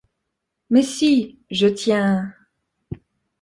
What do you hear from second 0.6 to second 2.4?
Mais si, je tiens…